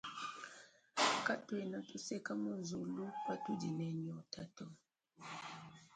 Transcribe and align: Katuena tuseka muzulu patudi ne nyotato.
Katuena 1.25 1.77
tuseka 1.89 2.31
muzulu 2.43 3.03
patudi 3.25 3.69
ne 3.77 3.87
nyotato. 4.03 4.65